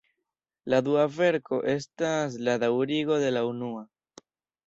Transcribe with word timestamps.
La 0.73 0.77
dua 0.87 1.01
verko 1.17 1.59
estas 1.73 2.37
la 2.47 2.55
daŭrigo 2.65 3.19
de 3.25 3.29
la 3.37 3.43
unua. 3.53 3.85